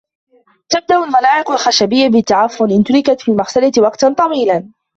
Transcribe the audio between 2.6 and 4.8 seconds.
إنْ تُرِكتْ في المغسلة وقتًا طويلا.